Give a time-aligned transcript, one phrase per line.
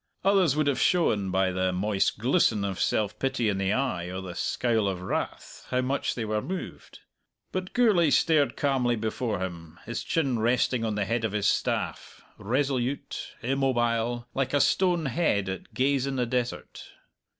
[0.23, 4.19] Others would have shown, by the moist glisten of self pity in the eye, or
[4.19, 7.01] the scowl of wrath, how much they were moved;
[7.51, 12.23] but Gourlay stared calmly before him, his chin resting on the head of his staff,
[12.39, 16.83] resolute, immobile, like a stone head at gaze in the desert.